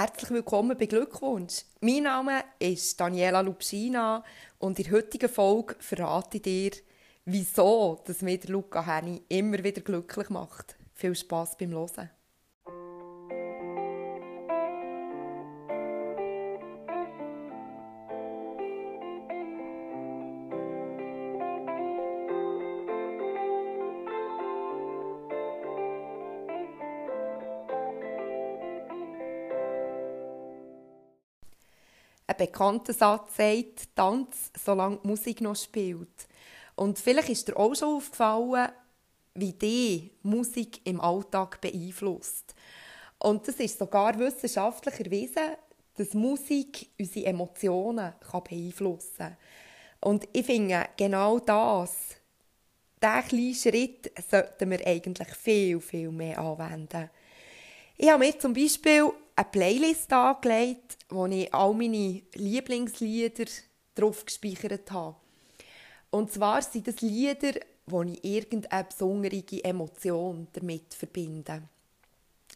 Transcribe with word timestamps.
Herzlich 0.00 0.30
willkommen 0.30 0.78
bei 0.78 0.86
Glückwunsch. 0.86 1.64
Mein 1.80 2.04
Name 2.04 2.44
ist 2.60 3.00
Daniela 3.00 3.40
Lupschina 3.40 4.22
und 4.60 4.78
in 4.78 4.84
der 4.84 4.92
heutigen 4.92 5.28
Folge 5.28 5.74
verrate 5.80 6.36
ich 6.36 6.42
dir, 6.44 6.70
wieso 7.24 8.00
dass 8.06 8.22
mir 8.22 8.38
Luca 8.46 8.86
Henny 8.86 9.24
immer 9.28 9.58
wieder 9.64 9.80
glücklich 9.80 10.30
macht. 10.30 10.76
Viel 10.94 11.16
Spaß 11.16 11.58
beim 11.58 11.72
Hören. 11.72 12.10
Bekannter 32.38 32.94
Satz 32.94 33.36
sagt, 33.36 33.94
Tanz, 33.94 34.50
solange 34.58 34.98
die 34.98 35.08
Musik 35.08 35.40
noch 35.40 35.56
spielt. 35.56 36.26
Und 36.76 36.98
vielleicht 36.98 37.28
ist 37.28 37.48
dir 37.48 37.56
auch 37.56 37.74
schon 37.74 37.96
aufgefallen, 37.96 38.70
wie 39.34 39.52
die 39.52 40.10
Musik 40.22 40.80
im 40.84 41.00
Alltag 41.00 41.60
beeinflusst. 41.60 42.54
Und 43.18 43.46
das 43.46 43.56
ist 43.56 43.78
sogar 43.78 44.18
wissenschaftlich 44.18 45.00
erwiesen, 45.00 45.56
dass 45.96 46.14
Musik 46.14 46.88
unsere 46.98 47.26
Emotionen 47.26 48.14
kann 48.30 48.44
beeinflussen 48.44 49.18
kann. 49.18 49.36
Und 50.00 50.28
ich 50.32 50.46
finde, 50.46 50.86
genau 50.96 51.40
das, 51.40 52.16
diesen 53.02 53.28
kleinen 53.28 53.54
Schritt 53.54 54.12
sollten 54.30 54.70
wir 54.70 54.86
eigentlich 54.86 55.28
viel, 55.28 55.80
viel 55.80 56.10
mehr 56.10 56.38
anwenden. 56.38 57.10
Ich 57.96 58.08
habe 58.08 58.24
mir 58.24 58.38
zum 58.38 58.52
Beispiel 58.52 59.10
eine 59.38 59.48
Playlist 59.52 60.12
angelegt, 60.12 60.98
wo 61.10 61.26
ich 61.26 61.54
all 61.54 61.72
meine 61.72 62.22
Lieblingslieder 62.34 63.44
drauf 63.94 64.24
gespeichert 64.24 64.90
habe. 64.90 65.16
Und 66.10 66.32
zwar 66.32 66.60
sind 66.60 66.88
das 66.88 67.00
Lieder, 67.02 67.60
wo 67.86 68.02
ich 68.02 68.22
irgendeine 68.24 68.84
besondere 68.84 69.44
Emotion 69.62 70.48
damit 70.52 70.92
verbinde. 70.92 71.62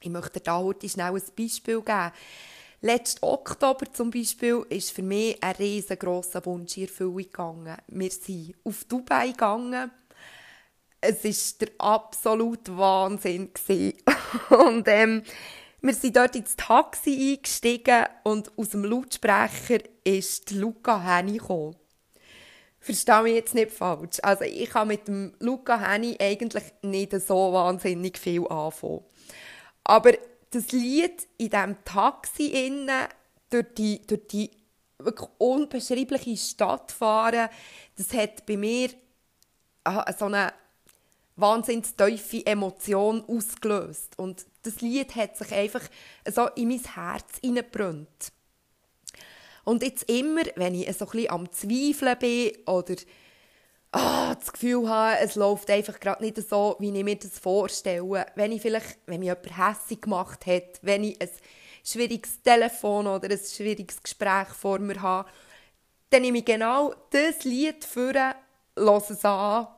Ich 0.00 0.08
möchte 0.08 0.40
da 0.40 0.58
heute 0.58 0.88
schnell 0.88 1.14
ein 1.14 1.22
Beispiel 1.36 1.82
geben. 1.82 2.12
Letzten 2.80 3.26
Oktober 3.26 3.92
zum 3.92 4.10
Beispiel 4.10 4.64
ist 4.70 4.92
für 4.92 5.02
mich 5.02 5.42
ein 5.42 5.56
riesengroßer 5.56 6.44
Wunsch 6.46 6.78
in 6.78 6.84
Erfüllung 6.84 7.18
gegangen. 7.18 7.76
Wir 7.88 8.10
sind 8.10 8.54
auf 8.64 8.84
Dubai 8.84 9.28
gegangen. 9.28 9.90
Es 11.02 11.24
war 11.24 11.58
der 11.60 11.74
absolute 11.78 12.76
Wahnsinn. 12.78 13.50
Und 14.48 14.88
ähm, 14.88 15.22
wir 15.82 15.94
sind 15.94 16.16
dort 16.16 16.36
ins 16.36 16.56
Taxi 16.56 17.36
eingestiegen 17.36 18.04
und 18.24 18.56
aus 18.56 18.70
dem 18.70 18.84
Lautsprecher 18.84 19.78
ist 20.04 20.50
Luca 20.50 21.02
Henny 21.02 21.38
gekommen. 21.38 21.76
Verstehe 22.78 23.22
mich 23.22 23.34
jetzt 23.34 23.54
nicht 23.54 23.72
falsch. 23.72 24.18
Also 24.22 24.44
ich 24.44 24.70
kann 24.70 24.88
mit 24.88 25.06
dem 25.08 25.34
Luca 25.38 25.78
Henny 25.78 26.16
eigentlich 26.20 26.64
nicht 26.82 27.12
so 27.20 27.52
wahnsinnig 27.52 28.18
viel 28.18 28.46
anfangen. 28.48 29.04
Aber 29.84 30.12
das 30.50 30.72
Lied 30.72 31.26
in 31.38 31.50
diesem 31.50 31.84
Taxi 31.84 32.46
innen, 32.46 33.06
durch 33.50 33.66
die, 33.76 34.06
durch 34.06 34.26
die 34.28 34.50
wirklich 34.98 35.28
unbeschreibliche 35.38 36.36
Stadt 36.36 36.92
fahren, 36.92 37.48
das 37.96 38.12
hat 38.12 38.46
bei 38.46 38.56
mir 38.56 38.90
ah, 39.84 40.12
so 40.12 40.26
eine 40.26 40.52
wahnsinnig 41.40 41.86
tiefe 41.96 42.44
Emotion 42.46 43.24
ausgelöst. 43.26 44.18
Und 44.18 44.44
das 44.62 44.80
Lied 44.80 45.14
hat 45.16 45.36
sich 45.36 45.52
einfach 45.52 45.82
so 46.30 46.46
in 46.56 46.68
mein 46.68 46.80
Herz 46.80 47.38
hineingebrannt. 47.40 48.32
Und 49.64 49.82
jetzt 49.82 50.08
immer, 50.10 50.42
wenn 50.56 50.74
ich 50.74 50.96
so 50.96 51.06
ein 51.08 51.30
am 51.30 51.52
Zweifeln 51.52 52.18
bin 52.18 52.52
oder 52.66 52.94
oh, 53.92 54.34
das 54.38 54.52
Gefühl 54.52 54.88
habe, 54.88 55.20
es 55.20 55.34
läuft 55.34 55.70
einfach 55.70 56.00
gerade 56.00 56.24
nicht 56.24 56.36
so, 56.48 56.76
wie 56.78 56.96
ich 56.96 57.04
mir 57.04 57.16
das 57.16 57.38
vorstelle, 57.38 58.26
wenn 58.34 58.52
ich 58.52 58.62
vielleicht, 58.62 58.98
wenn 59.06 59.20
mich 59.20 59.28
jemand 59.28 59.58
hässlich 59.58 60.00
gemacht 60.00 60.46
hat, 60.46 60.80
wenn 60.82 61.04
ich 61.04 61.20
ein 61.20 61.28
schwieriges 61.84 62.42
Telefon 62.42 63.06
oder 63.06 63.30
ein 63.30 63.38
schwieriges 63.38 64.02
Gespräch 64.02 64.48
vor 64.48 64.78
mir 64.78 65.00
habe, 65.00 65.28
dann 66.10 66.22
nehme 66.22 66.38
ich 66.38 66.44
genau 66.44 66.94
das 67.10 67.44
Lied 67.44 67.84
vor, 67.84 68.12
höre 68.12 69.10
es 69.10 69.24
an 69.24 69.68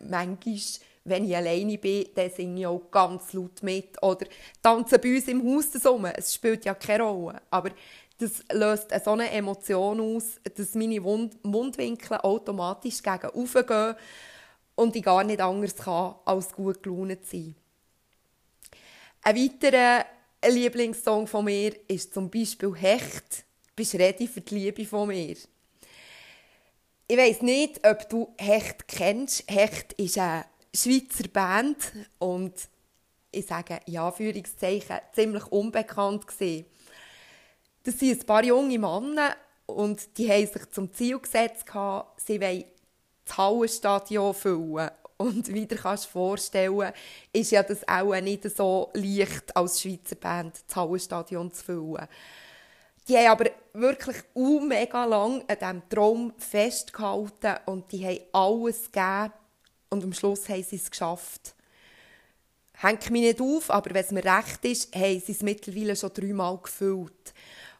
manchmal, 0.00 0.58
wenn 1.04 1.24
ich 1.24 1.36
alleine 1.36 1.78
bin, 1.78 2.06
dann 2.14 2.30
singe 2.30 2.60
ich 2.60 2.66
auch 2.66 2.90
ganz 2.90 3.32
laut 3.32 3.62
mit. 3.62 4.02
Oder 4.02 4.26
tanze 4.62 4.98
bei 4.98 5.16
uns 5.16 5.28
im 5.28 5.42
Haus 5.44 5.70
zusammen. 5.70 6.12
Es 6.16 6.34
spielt 6.34 6.64
ja 6.64 6.74
keine 6.74 7.04
Rolle. 7.04 7.40
Aber 7.50 7.70
das 8.18 8.42
löst 8.52 8.92
so 9.04 9.12
eine 9.12 9.30
Emotion 9.30 10.00
aus, 10.00 10.40
dass 10.54 10.74
meine 10.74 11.00
Mundwinkel 11.00 12.18
automatisch 12.18 13.02
gegen 13.02 13.66
gehen 13.66 13.94
und 14.74 14.96
ich 14.96 15.02
gar 15.02 15.24
nicht 15.24 15.40
anders 15.40 15.76
kann, 15.76 16.14
als 16.24 16.52
gut 16.52 16.82
gelaunt 16.82 17.24
zu 17.24 17.36
sein. 17.36 17.54
Ein 19.22 19.36
weiterer 19.36 20.04
Lieblingssong 20.48 21.26
von 21.26 21.44
mir 21.44 21.72
ist 21.88 22.14
zum 22.14 22.30
Beispiel 22.30 22.74
«Hecht». 22.74 23.44
«Bist 23.74 23.94
ready 23.94 24.26
für 24.26 24.40
die 24.40 24.54
Liebe 24.54 24.84
von 24.84 25.08
mir?» 25.08 25.36
Ich 27.10 27.16
weiss 27.16 27.40
nicht, 27.40 27.88
ob 27.88 28.06
du 28.10 28.34
Hecht 28.36 28.86
kennst. 28.86 29.50
Hecht 29.50 29.94
ist 29.94 30.18
eine 30.18 30.44
Schweizer 30.74 31.26
Band 31.32 31.78
und 32.18 32.52
ich 33.30 33.46
sage 33.46 33.80
ja, 33.86 34.12
Führungszeichen 34.12 34.98
ziemlich 35.12 35.46
unbekannt 35.46 36.26
gewesen. 36.26 36.66
Das 37.82 37.98
sind 37.98 38.20
ein 38.20 38.26
paar 38.26 38.44
junge 38.44 38.78
Männer 38.78 39.34
und 39.64 40.18
die 40.18 40.30
haben 40.30 40.46
sich 40.48 40.70
zum 40.70 40.92
Ziel 40.92 41.18
gesetzt, 41.18 41.64
sie 42.18 42.40
wollen 42.42 42.64
das 43.24 43.38
Hallenstadion 43.38 44.34
füllen. 44.34 44.90
Und 45.16 45.48
wie 45.48 45.66
du 45.66 45.76
dir 45.76 45.96
vorstellen 45.96 46.92
ist 47.32 47.52
ja 47.52 47.62
das 47.62 47.88
auch 47.88 48.20
nicht 48.20 48.54
so 48.54 48.90
leicht 48.92 49.56
als 49.56 49.80
Schweizer 49.80 50.16
Band 50.16 50.56
das 50.66 50.76
Hallenstadion 50.76 51.50
zu 51.52 51.64
füllen. 51.64 52.06
Die 53.08 53.16
haben 53.16 53.28
aber 53.28 53.50
wirklich 53.72 54.16
mega 54.34 55.04
lang 55.06 55.42
an 55.48 55.58
diesem 55.58 55.88
Traum 55.88 56.32
festgehalten 56.36 57.56
und 57.64 57.90
die 57.90 58.04
haben 58.04 58.20
alles 58.32 58.92
gegeben 58.92 59.32
und 59.88 60.04
am 60.04 60.12
Schluss 60.12 60.48
haben 60.48 60.62
sie 60.62 60.76
es 60.76 60.90
geschafft. 60.90 61.54
Hängt 62.74 63.10
mich 63.10 63.22
nicht 63.22 63.40
auf, 63.40 63.70
aber 63.70 63.94
wenn 63.94 64.04
es 64.04 64.10
mir 64.10 64.24
recht 64.24 64.64
ist, 64.64 64.94
haben 64.94 65.20
sie 65.20 65.32
es 65.32 65.42
mittlerweile 65.42 65.96
schon 65.96 66.12
dreimal 66.12 66.58
gefüllt. 66.58 67.34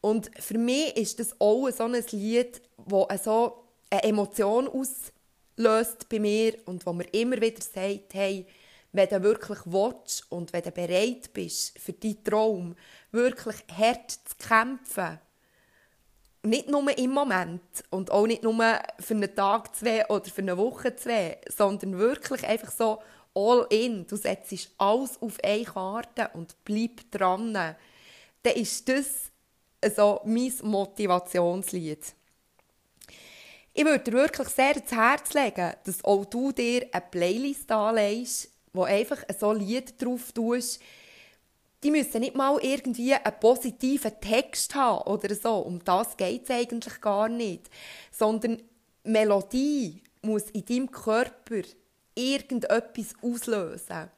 Und 0.00 0.30
für 0.38 0.58
mich 0.58 0.96
ist 0.96 1.20
das 1.20 1.40
auch 1.40 1.70
so 1.70 1.84
ein 1.84 2.04
Lied, 2.10 2.60
das 2.86 3.24
so 3.24 3.64
eine 3.88 4.02
Emotion 4.02 4.68
auslöst 4.68 6.08
bei 6.08 6.18
mir 6.18 6.56
und 6.66 6.84
wo 6.84 6.92
mir 6.92 7.06
immer 7.12 7.40
wieder 7.40 7.62
sagt, 7.62 8.12
hey, 8.12 8.44
wenn 8.92 9.08
du 9.08 9.22
wirklich 9.22 9.58
willst 9.64 10.30
und 10.30 10.52
wenn 10.52 10.62
du 10.62 10.70
bereit 10.70 11.32
bist, 11.32 11.78
für 11.78 11.92
deinen 11.92 12.22
Traum 12.22 12.76
wirklich 13.10 13.56
hart 13.76 14.10
zu 14.10 14.36
kämpfen, 14.36 15.18
nicht 16.44 16.68
nur 16.68 16.98
im 16.98 17.10
Moment 17.10 17.62
und 17.90 18.10
auch 18.10 18.26
nicht 18.26 18.42
nur 18.42 18.54
für 18.98 19.14
einen 19.14 19.34
Tag, 19.34 19.74
zwei 19.76 20.06
oder 20.08 20.24
für 20.24 20.42
eine 20.42 20.58
Woche, 20.58 20.94
zwei, 20.96 21.38
sondern 21.48 21.98
wirklich 21.98 22.46
einfach 22.46 22.72
so 22.72 23.00
all 23.34 23.66
in. 23.70 24.06
Du 24.06 24.16
setzt 24.16 24.70
alles 24.78 25.20
auf 25.22 25.38
eine 25.42 25.64
Karte 25.64 26.30
und 26.34 26.56
bleib 26.64 27.10
dran. 27.10 27.54
Dann 27.54 28.54
ist 28.56 28.88
das 28.88 29.30
so 29.96 30.20
mein 30.24 30.52
Motivationslied. 30.62 32.14
Ich 33.74 33.84
würde 33.84 34.04
dir 34.04 34.12
wirklich 34.12 34.48
sehr 34.48 34.76
ins 34.76 34.92
Herz 34.92 35.32
legen, 35.32 35.72
dass 35.84 36.04
auch 36.04 36.24
du 36.26 36.52
dir 36.52 36.88
eine 36.92 37.04
Playlist 37.10 37.70
anlegst, 37.72 38.51
wo 38.72 38.84
einfach 38.84 39.22
so 39.38 39.52
Lied 39.52 40.00
drauf 40.02 40.32
tust, 40.32 40.80
die 41.82 41.90
müssen 41.90 42.20
nicht 42.20 42.36
mal 42.36 42.58
irgendwie 42.62 43.14
einen 43.14 43.40
positiven 43.40 44.12
Text 44.20 44.74
haben 44.74 45.02
oder 45.10 45.34
so. 45.34 45.56
Um 45.58 45.82
das 45.84 46.16
geht 46.16 46.44
es 46.44 46.50
eigentlich 46.50 47.00
gar 47.00 47.28
nicht. 47.28 47.68
Sondern 48.10 48.62
Melodie 49.04 50.02
muss 50.22 50.50
in 50.50 50.64
deinem 50.64 50.90
Körper 50.90 51.62
irgendetwas 52.14 53.14
auslösen. 53.20 54.10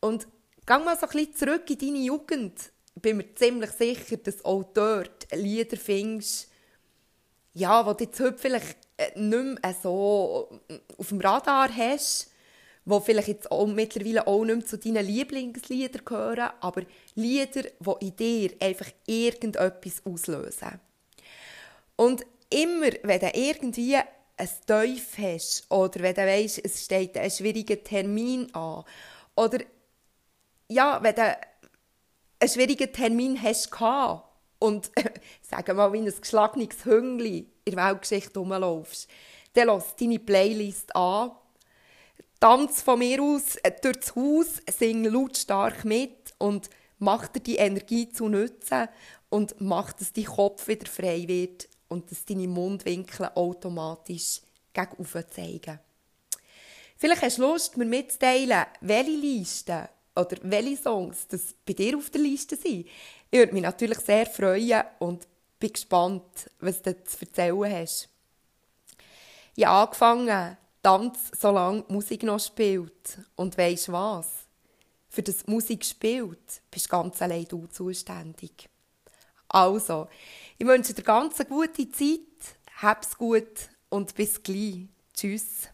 Und 0.00 0.28
geh 0.66 0.78
mal 0.78 0.96
so 0.96 1.06
ein 1.06 1.12
bisschen 1.12 1.34
zurück 1.34 1.68
in 1.70 1.78
deine 1.78 1.98
Jugend. 1.98 2.70
Ich 2.94 3.02
bin 3.02 3.16
mir 3.16 3.34
ziemlich 3.34 3.70
sicher, 3.70 4.16
dass 4.18 4.44
auch 4.44 4.62
dort 4.74 5.26
Lieder 5.32 5.76
findest, 5.76 6.48
ja, 7.54 7.82
die 7.82 7.96
du 7.96 8.04
jetzt 8.04 8.20
heute 8.20 8.38
vielleicht 8.38 8.78
äh, 8.96 9.18
nicht 9.18 9.62
mehr 9.62 9.74
so 9.82 10.60
auf 10.96 11.08
dem 11.08 11.20
Radar 11.20 11.74
hast, 11.74 12.27
die 12.88 13.00
vielleicht 13.04 13.28
jetzt 13.28 13.50
auch 13.50 13.66
mittlerweile 13.66 14.26
auch 14.26 14.44
nicht 14.44 14.56
mehr 14.56 14.66
zu 14.66 14.78
deinen 14.78 15.06
Lieblingsliedern 15.06 16.04
gehören, 16.04 16.50
aber 16.60 16.82
Lieder, 17.14 17.62
die 17.62 18.06
in 18.06 18.16
dir 18.16 18.50
einfach 18.60 18.88
irgendetwas 19.06 20.02
auslösen. 20.04 20.80
Und 21.96 22.24
immer, 22.50 22.90
wenn 23.02 23.20
du 23.20 23.30
irgendwie 23.34 23.96
ein 23.96 24.48
Teuf 24.66 25.18
hast 25.18 25.70
oder 25.70 26.00
wenn 26.00 26.14
du 26.14 26.22
weißt, 26.22 26.60
es 26.64 26.84
steht 26.84 27.16
ein 27.18 27.30
schwieriger 27.30 27.82
Termin 27.82 28.54
an 28.54 28.84
oder 29.34 29.58
ja, 30.68 31.02
wenn 31.02 31.14
du 31.14 31.22
einen 31.22 32.50
schwierigen 32.50 32.92
Termin 32.92 33.42
hast 33.42 33.70
und 34.60 34.90
sagen 35.42 35.66
wir 35.66 35.74
mal 35.74 35.92
wie 35.92 35.98
ein 35.98 36.20
geschlagenes 36.20 36.84
Hüngli 36.84 37.50
in 37.64 37.74
der 37.74 37.86
Weltgeschichte 37.86 38.38
rumlaufst, 38.38 39.08
dann 39.54 39.68
lass 39.68 39.96
deine 39.96 40.18
Playlist 40.18 40.94
an, 40.94 41.32
tanz 42.40 42.82
von 42.82 42.98
mir 42.98 43.22
aus 43.22 43.56
äh, 43.56 43.72
durchs 43.82 44.14
Haus, 44.14 44.62
sing 44.70 45.04
lautstark 45.04 45.84
mit 45.84 46.34
und 46.38 46.70
mach 46.98 47.28
dir 47.28 47.40
die 47.40 47.56
Energie 47.56 48.10
zu 48.10 48.28
nutzen 48.28 48.88
und 49.28 49.60
mach, 49.60 49.92
dass 49.92 50.12
dein 50.12 50.24
Kopf 50.24 50.68
wieder 50.68 50.86
frei 50.86 51.24
wird 51.26 51.68
und 51.88 52.10
dass 52.10 52.24
deine 52.24 52.48
Mundwinkel 52.48 53.30
automatisch 53.34 54.40
gegen 54.72 55.06
zeigen. 55.30 55.80
Vielleicht 56.96 57.22
hast 57.22 57.38
du 57.38 57.42
Lust, 57.42 57.76
mir 57.76 57.84
mitzuteilen, 57.84 58.66
welche 58.80 59.10
Listen 59.10 59.88
oder 60.16 60.36
welche 60.42 60.76
Songs 60.76 61.28
das 61.28 61.54
bei 61.64 61.72
dir 61.72 61.96
auf 61.96 62.10
der 62.10 62.20
Liste 62.20 62.56
sind. 62.56 62.86
Ich 63.30 63.38
würde 63.38 63.52
mich 63.52 63.62
natürlich 63.62 63.98
sehr 63.98 64.26
freuen 64.26 64.82
und 64.98 65.26
bin 65.60 65.72
gespannt, 65.72 66.50
was 66.60 66.82
du 66.82 66.96
zu 67.04 67.20
erzählen 67.20 67.72
hast. 67.72 68.08
Ich 69.54 69.64
habe 69.64 69.86
angefangen, 69.86 70.56
Tanz, 70.82 71.30
solange 71.38 71.82
die 71.82 71.92
Musik 71.92 72.22
noch 72.22 72.40
spielt. 72.40 73.18
Und 73.36 73.58
weisst 73.58 73.90
was? 73.92 74.26
Für 75.08 75.22
das 75.22 75.44
die 75.44 75.50
Musik 75.50 75.84
spielt, 75.84 76.62
bist 76.70 76.86
du 76.86 76.90
ganz 76.90 77.20
allein 77.22 77.46
du 77.46 77.66
zuständig. 77.66 78.68
Also, 79.48 80.08
ich 80.58 80.66
wünsche 80.66 80.92
dir 80.92 81.02
ganz 81.02 81.40
eine 81.40 81.48
gute 81.48 81.90
Zeit, 81.90 82.58
hab's 82.82 83.16
gut 83.16 83.70
und 83.88 84.14
bis 84.14 84.42
gleich. 84.42 84.86
Tschüss. 85.14 85.68